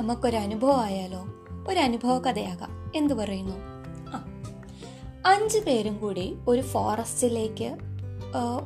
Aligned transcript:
നമുക്കൊരു 0.00 0.36
അനുഭവം 0.36 0.80
ആയാലോ 0.82 1.24
ഒരു 1.68 1.80
അനുഭവ 1.80 2.18
കഥയാകാം 2.18 2.92
എന്തു 2.94 3.14
പറയുന്നു? 3.14 3.56
ആ 4.10 4.24
അഞ്ച് 5.26 5.58
പേരും 5.58 5.96
കൂടി 5.96 6.38
ഒരു 6.48 6.60
ഫോറസ്റ്റിലേക്ക് 6.60 7.76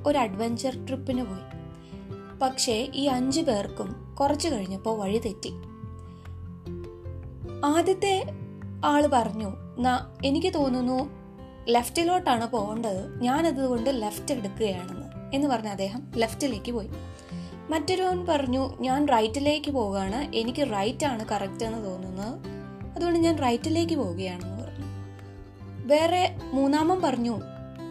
ഒരു 0.06 0.18
അഡ്വഞ്ചർ 0.18 0.86
ട്രിപ്പിന് 0.86 1.22
പോയി. 1.22 1.58
പക്ഷേ 2.38 2.90
ഈ 2.94 3.04
അഞ്ചു 3.04 3.40
പേർക്കും 3.40 4.16
കുറച്ചു 4.20 4.48
കഴിഞ്ഞപ്പോൾ 4.48 5.00
വഴി 5.00 5.18
തെറ്റി. 5.18 5.52
ആദ്യത്തെ 7.64 8.24
ആൾ 8.84 9.06
പറഞ്ഞു 9.06 9.50
"ന- 9.78 10.16
എനിക്ക് 10.24 10.54
തോന്നുന്നു 10.54 11.10
ലെഫ്റ്റിലോട്ടാണ് 11.68 12.50
പോകേണ്ടത്. 12.50 13.22
ഞാനതുകൊണ്ട് 13.22 14.02
ലെഫ്റ്റ് 14.02 14.32
എടുക്കുകയാണെന്ന് 14.32 15.36
എന്ന് 15.36 15.48
പറഞ്ഞ 15.48 15.68
അദ്ദേഹം 15.68 16.12
ലെഫ്റ്റിലേക്ക് 16.16 16.72
പോയി. 16.72 16.90
മറ്റൊരുവൻ 17.70 18.26
പറഞ്ഞു 18.26 18.74
ഞാൻ 18.80 19.08
റൈറ്റിലേക്ക് 19.08 19.70
പോവുകയാണ്. 19.70 20.36
എനിക്ക് 20.36 20.72
റൈറ്റ് 20.72 21.06
ആണ് 21.06 21.24
കറക്റ്റ് 21.28 21.64
എന്ന് 21.64 21.84
തോന്നുന്നത്. 21.84 22.40
അതുകൊണ്ട് 22.96 23.18
ഞാൻ 23.18 23.36
റൈറ്റിലേക്ക് 23.42 23.94
പോവുകയാണെന്ന് 23.94 24.64
പറഞ്ഞു. 24.64 24.86
വേറെ 25.86 26.36
മൂന്നാമൻ 26.52 27.02
പറഞ്ഞു 27.02 27.40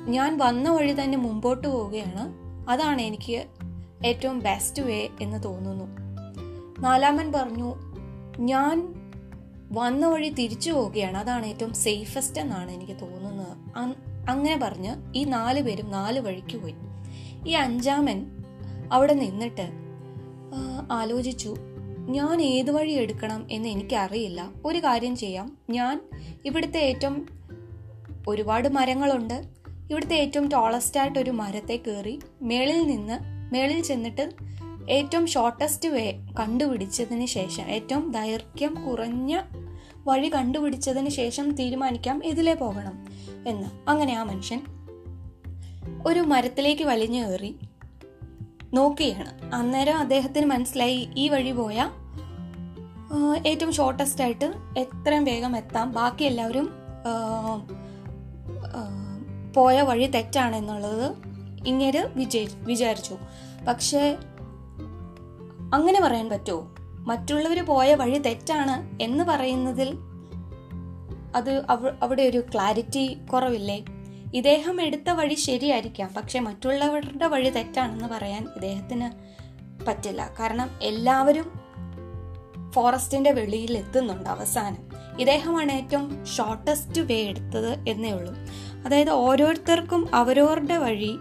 ഞാൻ 0.08 0.38
വന്ന 0.38 0.70
വഴി 0.70 0.94
തന്നെ 0.94 1.18
മുമ്പോട്ട് 1.18 1.68
പോവുകയാണ്. 1.68 2.34
അതാണ് 2.70 3.02
എനിക്ക് 3.02 3.46
ഏറ്റവും 4.06 4.40
ബെസ്റ്റ് 4.40 4.82
വേ 4.82 5.10
എന്ന് 5.22 5.44
തോന്നുന്നു. 5.44 5.86
നാലാമൻ 6.82 7.32
പറഞ്ഞു 7.32 7.76
ഞാൻ 8.40 8.94
വന്ന 9.72 10.08
വഴി 10.08 10.30
തിരിച്ചു 10.30 10.72
പോവുകയാണ്. 10.72 11.18
അതാണ് 11.18 11.46
ഏറ്റവും 11.46 11.74
സേഫസ്റ്റ് 11.74 12.42
എന്നാണ് 12.42 12.72
എനിക്ക് 12.72 13.02
തോന്നുന്നത്. 13.02 13.58
അങ്ങനെ 14.30 14.60
പറഞ്ഞ് 14.64 14.96
ഈ 15.16 15.24
നാല് 15.24 15.62
പേരും 15.62 15.92
നാല് 15.92 16.20
വഴിക്ക് 16.20 16.58
പോയി. 16.58 16.76
ഈ 17.48 17.52
അഞ്ചാമൻ 17.52 18.43
അവിടെ 18.92 19.14
നിന്നിട്ട് 19.14 19.72
ആലോചിച്ചു. 20.92 21.56
ഞാൻ 22.10 22.42
ഏതു 22.42 22.72
വഴി 22.72 22.92
എടുക്കണം 22.92 23.48
എന്ന് 23.52 23.70
എനിക്കറിയില്ല. 23.70 24.50
ഒരു 24.66 24.80
കാര്യം 24.80 25.16
ചെയ്യാം. 25.16 25.58
ഞാൻ 25.70 26.02
ഇവിടുത്തെ 26.46 26.78
ഏറ്റവും 26.78 27.28
ഒരുപാട് 28.28 28.70
മരങ്ങളുണ്ട്. 28.70 29.44
ഇവിടുത്തെ 29.92 30.16
ഏറ്റവും 30.16 30.50
ടോളസ്റ്റ് 30.50 31.00
ആയിട്ട് 31.00 31.20
ഒരു 31.20 31.32
മരത്തെ 31.32 31.80
കയറി 31.88 32.20
മേളിൽ 32.42 32.88
നിന്ന് 32.88 33.20
മേളിൽ 33.54 33.84
ചെന്നിട്ട് 33.84 34.30
ഏറ്റവും 34.90 35.26
ഷോർട്ടസ്റ്റ് 35.26 35.90
വേ 35.90 36.12
കണ്ടുപിടിച്ചതിന് 36.40 37.26
ശേഷം 37.26 37.64
ഏറ്റവും 37.64 38.12
ദൈർഘ്യം 38.12 38.86
കുറഞ്ഞ 38.86 39.42
വഴി 40.08 40.30
കണ്ടുപിടിച്ചതിന് 40.30 41.10
ശേഷം 41.10 41.56
തീരുമാനിക്കാം 41.56 42.26
ഇതിലേ 42.26 42.54
പോകണം 42.54 43.08
എന്ന്. 43.48 43.90
അങ്ങനെ 43.90 44.14
ആ 44.14 44.24
മനുഷ്യൻ 44.24 44.62
ഒരു 46.08 46.20
മരത്തിലേക്ക് 46.20 46.84
വലിഞ്ഞു 46.84 47.26
കയറി 47.26 47.56
നോക്കുകയാണ് 48.74 49.56
അന്നേരം 49.56 49.98
അദ്ദേഹത്തിന് 49.98 50.46
മനസ്സിലായി 50.46 51.10
ഈ 51.18 51.30
വഴി 51.30 51.52
പോയാൽ 51.52 52.04
ഏറ്റവും 53.48 53.72
ഷോർട്ടസ്റ്റ് 53.72 54.24
ആയിട്ട് 54.24 54.54
എത്രയും 54.78 55.24
വേഗം 55.24 55.58
എത്താം. 55.58 55.92
ബാക്കി 55.92 56.24
എല്ലാവരും 56.24 56.74
പോയ 59.56 59.82
വഴി 59.82 60.08
തെറ്റാണെന്നുള്ളത് 60.08 61.16
ഇങ്ങനെ 61.68 62.06
വിജയി 62.16 62.50
വിചാരിച്ചു. 62.56 63.18
പക്ഷേ 63.68 64.18
അങ്ങനെ 65.74 66.02
പറയാൻ 66.02 66.30
പറ്റുമോ? 66.30 66.76
മറ്റുള്ളവർ 66.80 67.66
പോയ 67.66 67.96
വഴി 67.96 68.18
തെറ്റാണ് 68.18 69.04
എന്ന് 69.04 69.24
പറയുന്നതിൽ 69.24 69.98
അത് 71.36 71.64
അവ- 71.70 71.94
അവിടെ 72.04 72.24
ഒരു 72.24 72.44
ക്ലാരിറ്റി 72.54 73.18
കുറവില്ലേ? 73.34 73.86
ഇദ്ദേഹം 74.34 74.82
എടുത്ത 74.82 75.10
വഴി 75.10 75.34
ശരിയായിരിക്കാം. 75.34 76.14
പക്ഷെ 76.18 76.40
മറ്റുള്ളവരുടെ 76.40 77.28
വഴി 77.28 77.50
തെറ്റാണെന്ന് 77.50 78.08
പറയാൻ 78.08 78.44
ഇദ്ദേഹത്തിന് 78.56 79.10
പറ്റില്ല. 79.86 80.30
കാരണം 80.40 80.70
എല്ലാവരും 80.82 81.64
ഫോറസ്റ്റിന്റെ 82.72 83.32
വെളിയിൽ 83.32 83.78
എത്തുന്നുണ്ട് 83.78 84.30
അവസാനം. 84.30 84.94
ഇദ്ദേഹമാണ് 85.20 85.72
ഏറ്റവും 85.72 86.26
ഷോർട്ടസ്റ്റ് 86.26 87.02
വേ 87.02 87.22
എടുത്തത് 87.22 87.90
എന്നേ 87.90 88.12
ഉള്ളൂ. 88.12 88.34
അതായത് 88.86 89.10
ഓരോരുത്തർക്കും 89.10 90.16
അവരവരുടെ 90.16 90.78
വഴി 90.78 91.18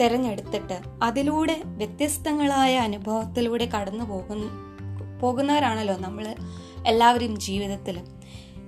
തിരഞ്ഞെടുത്തിട്ട് 0.00 0.80
അതിലൂടെ 1.02 1.62
വ്യത്യസ്തങ്ങളായ 1.64 2.78
അനുഭവത്തിലൂടെ 2.78 3.64
കടന്നു 3.64 4.04
പോകുന്ന 4.04 4.48
പോകുന്നവരാണല്ലോ 5.20 5.96
നമ്മൾ 5.96 6.34
എല്ലാവരും 6.86 7.38
ജീവിതത്തിൽ 7.38 8.00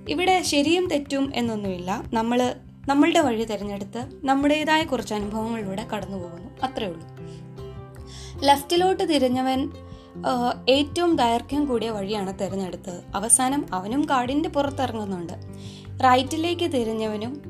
ഇവിടെ 0.09 0.41
ശരിയും 0.41 0.87
തെറ്റും 0.87 1.31
എന്നൊന്നുമില്ല. 1.35 2.03
നമ്മൾ 2.13 2.53
നമ്മളുടെ 2.89 3.19
വഴി 3.19 3.43
തിരഞ്ഞെടുത്ത് 3.43 4.05
നമ്മുടേതായ 4.23 4.83
കുറച്ച് 4.83 5.13
അനുഭവങ്ങളിലൂടെ 5.13 5.87
കടന്നു 5.95 6.17
പോകുന്നു. 6.17 6.49
അത്രേ 6.63 6.87
ഉള്ളൂ. 6.87 7.07
ലെഫ്റ്റിലോട്ട് 8.43 9.09
തിരിഞ്ഞവൻ 9.09 9.71
ഏറ്റവും 10.69 11.15
ദൈർഘ്യം 11.15 11.65
കൂടിയ 11.65 11.89
വഴിയാണ് 11.89 12.39
തിരഞ്ഞെടുത്തത്. 12.39 13.01
അവസാനം 13.15 13.65
അവനും 13.73 14.01
കാടിന്റെ 14.09 14.49
പുറത്തിറങ്ങുന്നുണ്ട്. 14.49 15.33
റൈറ്റിലേക്ക് 16.03 16.63
തിരിഞ്ഞവനും 16.63 17.41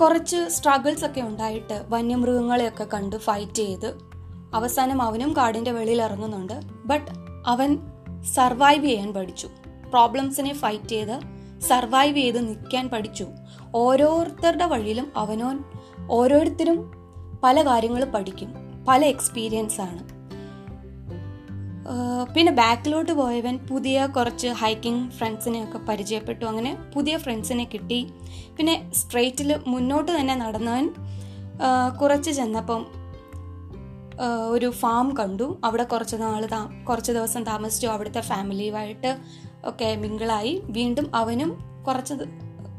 കുറച്ച് 0.00 0.48
സ്ട്രഗിൾസ് 0.48 1.04
ഒക്കെ 1.04 1.20
ഉണ്ടായിട്ട് 1.20 1.84
വന്യമൃഗങ്ങളെയൊക്കെ 1.88 2.84
കണ്ട് 2.84 3.16
ഫൈറ്റ് 3.16 3.54
ചെയ്ത് 3.54 3.98
അവസാനം 4.54 5.02
അവനും 5.02 5.36
കാടിന്റെ 5.36 5.72
വെളിയിൽ 5.72 6.02
ഇറങ്ങുന്നുണ്ട്. 6.02 6.60
ബട്ട് 6.84 7.10
അവൻ 7.46 7.78
സർവൈവ് 8.34 8.84
ചെയ്യാൻ 8.84 9.14
പഠിച്ചു. 9.14 9.48
പ്രോബ്ലംസിനെ 9.90 10.54
ഫൈറ്റ് 10.54 10.88
ചെയ്ത് 10.88 11.33
സർവൈവ് 11.68 12.16
ചെയ്ത് 12.16 12.40
നിൽക്കാൻ 12.48 12.88
പഠിച്ചു. 12.88 13.26
ഓരോരുത്തരുടെ 13.74 14.64
വഴിയിലും 14.64 15.06
അവനോൻ 15.16 15.56
ഓരോരുത്തരും 16.10 16.78
പല 17.44 17.56
കാര്യങ്ങൾ 17.66 18.04
പഠിക്കും. 18.04 18.50
പല 18.88 19.04
എക്സ്പീരിയൻസ് 19.04 19.80
ആണ്. 19.80 20.02
പിന്നെ 22.34 22.52
ബാക്കിലോട്ട് 22.52 23.12
പോയവൻ 23.12 23.56
പുതിയ 23.70 24.06
കുറച്ച് 24.06 24.48
ഹൈക്കിംഗ് 24.60 25.10
ഫ്രണ്ട്സിനെ 25.10 25.64
ഒക്കെ 25.64 25.78
പരിചയപ്പെട്ടു. 25.78 26.44
അങ്ങനെ 26.44 26.70
പുതിയ 26.94 27.14
ഫ്രണ്ട്സിനെ 27.18 27.64
കിട്ടി. 27.64 28.00
പിന്നെ 28.56 28.74
സ്ട്രെയിറ്റിൽ 28.94 29.50
മുന്നോട്ട് 29.66 30.12
തന്നെ 30.12 30.34
നടന്നവൻ 30.34 30.86
കുറച്ച് 32.00 32.30
ചെന്നപ്പം 32.30 32.86
ഒരു 34.50 34.70
ഫാം 34.70 35.06
കണ്ടു. 35.16 35.46
അവിടെ 35.64 35.84
കുറച്ച് 35.84 36.16
നാൾ 36.16 36.42
താ 36.46 36.60
കുറച്ച് 36.88 37.12
ദിവസം 37.12 37.44
താമസിച്ചു. 37.44 37.86
അവിടുത്തെ 37.86 38.20
ഫാമിലിയുമായിട്ട് 38.20 39.10
ഒക്കെ 39.64 39.96
മിങ്കിളായി 39.96 40.62
വീണ്ടും 40.64 41.16
അവനും 41.16 41.58
കുറച്ച് 41.86 42.14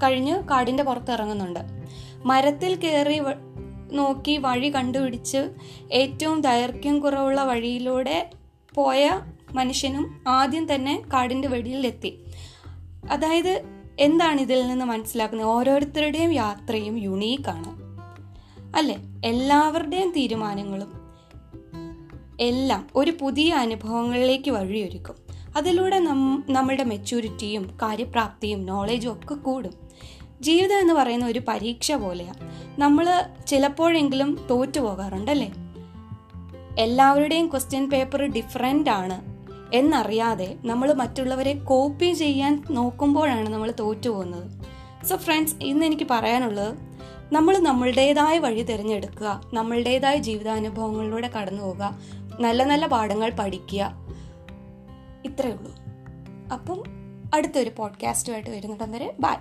കഴിഞ്ഞ് 0.03 0.43
കാടിന്റെ 0.43 0.83
പുറത്ത് 0.83 1.11
ഇറങ്ങുന്നുണ്ട്. 1.11 1.59
മരത്തിൽ 2.25 2.75
കയറി 2.75 3.21
നോക്കി 3.91 4.37
വഴി 4.37 4.69
കണ്ടുപിടിച്ച് 4.75 5.49
ഏറ്റവും 5.91 6.41
ദൈർഘ്യം 6.41 6.99
കുറവുള്ള 6.99 7.43
വഴിയിലൂടെ 7.43 8.29
പോയ 8.75 9.19
മനുഷ്യനും 9.53 10.23
ആദ്യം 10.27 10.73
തന്നെ 10.73 11.03
കാടിന്റെ 11.13 11.47
വെടിയിലെത്തി. 11.47 12.25
അതായത് 13.11 13.61
എന്താണ് 13.99 14.41
ഇതിൽ 14.41 14.67
നിന്ന് 14.67 14.85
മനസ്സിലാക്കുന്നത്? 14.85 15.47
ഓരോരുത്തരുടെയും 15.47 16.33
യാത്രയും 16.33 16.97
യുണീക്കാണ് 16.97 17.85
അല്ലെ? 18.77 18.97
എല്ലാവരുടെയും 19.25 20.11
തീരുമാനങ്ങളും 20.11 21.05
എല്ലാം 22.39 22.87
ഒരു 22.95 23.13
പുതിയ 23.21 23.53
അനുഭവങ്ങളിലേക്ക് 23.53 24.51
വഴിയൊരുക്കും. 24.51 25.24
അതിലൂടെ 25.55 25.99
നം 25.99 26.43
നമ്മളുടെ 26.49 26.83
മെച്യൂരിറ്റിയും 26.83 27.77
കാര്യപ്രാപ്തിയും 27.81 28.65
നോളേജും 28.65 29.11
ഒക്കെ 29.11 29.35
കൂടും. 29.35 29.73
ജീവിതം 30.41 30.79
എന്ന് 30.79 30.93
പറയുന്ന 30.93 31.25
ഒരു 31.25 31.41
പരീക്ഷ 31.47 31.91
പോലെയാണ് 31.91 32.39
നമ്മൾ 32.81 33.23
ചിലപ്പോഴെങ്കിലും 33.47 34.47
തോറ്റു 34.49 34.79
പോകാറുണ്ടല്ലേ? 34.79 35.51
എല്ലാവരുടെയും 36.79 37.47
ക്വസ്റ്റ്യൻ 37.47 37.89
പേപ്പർ 37.89 38.21
ഡിഫറെന്റ് 38.21 38.89
ആണ്. 38.89 39.17
എന്നറിയാതെ 39.73 40.57
നമ്മൾ 40.65 40.93
മറ്റുള്ളവരെ 40.93 41.53
കോപ്പി 41.53 42.13
ചെയ്യാൻ 42.13 42.63
നോക്കുമ്പോഴാണ് 42.71 43.49
നമ്മൾ 43.49 43.73
തോറ്റു 43.79 44.09
പോകുന്നത്. 44.09 44.65
സോ 45.05 45.15
ഫ്രണ്ട്സ് 45.15 45.55
ഇന്ന് 45.61 45.85
എനിക്ക് 45.85 46.07
പറയാനുള്ളത് 46.11 46.77
നമ്മൾ 47.33 47.57
നമ്മളുടേതായ 47.57 48.39
വഴി 48.39 48.63
തിരഞ്ഞെടുക്കുക 48.63 49.41
നമ്മളുടേതായ 49.53 50.17
ജീവിതാനുഭവങ്ങളിലൂടെ 50.17 51.27
കടന്നു 51.27 51.63
പോവുക 51.63 51.99
നല്ല 52.39 52.63
നല്ല 52.63 52.87
പാഠങ്ങൾ 52.87 53.31
പഠിക്കുക 53.39 54.05
ഇത്രയേ 55.25 55.53
ഉള്ളൂ. 55.53 55.75
അപ്പം 56.53 56.83
അടുത്തൊരു 57.33 57.71
പോഡ്കാസ്റ്റുമായിട്ട് 57.77 58.49
വരുന്നിടം 58.49 58.91
വരെ 58.91 59.15
ബൈ 59.19 59.35